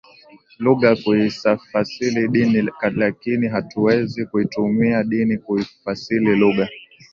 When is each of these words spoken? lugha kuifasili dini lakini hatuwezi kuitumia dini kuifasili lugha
lugha 0.59 0.95
kuifasili 0.95 2.27
dini 2.27 2.69
lakini 2.95 3.47
hatuwezi 3.47 4.25
kuitumia 4.25 5.03
dini 5.03 5.37
kuifasili 5.37 6.35
lugha 6.35 6.69